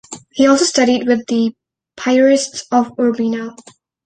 He 0.31 0.47
also 0.47 0.65
studied 0.65 1.05
with 1.05 1.27
the 1.27 1.53
Piarists 1.95 2.63
of 2.71 2.91
Urbino. 2.99 3.55